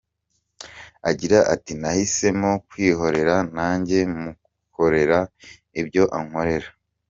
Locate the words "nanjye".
3.57-3.97